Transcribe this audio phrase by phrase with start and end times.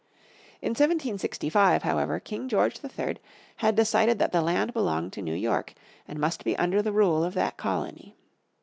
[0.63, 3.17] In 1765, however, King George III
[3.57, 5.75] had decided that the land belonged to New York,
[6.07, 8.15] and must be under the rule of that colony.